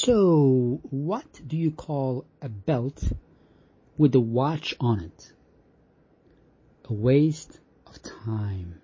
[0.00, 3.02] So, what do you call a belt
[3.96, 5.32] with a watch on it?
[6.84, 8.77] A waste of time.